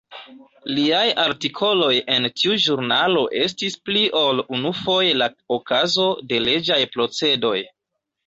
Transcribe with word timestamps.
Liaj 0.75 1.01
artikoloj 1.23 1.89
en 2.13 2.25
tiu 2.39 2.55
ĵurnalo 2.63 3.21
estis 3.41 3.77
pli 3.89 4.01
ol 4.21 4.41
unufoje 4.59 5.13
la 5.23 5.29
okazo 5.59 6.07
de 6.33 6.43
leĝaj 6.47 6.81
procedoj. 6.97 7.57